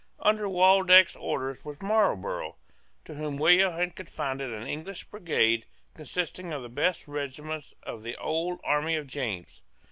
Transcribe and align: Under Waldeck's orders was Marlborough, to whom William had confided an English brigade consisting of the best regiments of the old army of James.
Under 0.17 0.49
Waldeck's 0.49 1.15
orders 1.15 1.63
was 1.63 1.79
Marlborough, 1.83 2.55
to 3.05 3.13
whom 3.13 3.37
William 3.37 3.73
had 3.73 3.95
confided 3.95 4.51
an 4.51 4.65
English 4.65 5.03
brigade 5.03 5.67
consisting 5.93 6.51
of 6.51 6.63
the 6.63 6.69
best 6.69 7.07
regiments 7.07 7.75
of 7.83 8.01
the 8.01 8.15
old 8.17 8.59
army 8.63 8.95
of 8.95 9.05
James. 9.05 9.61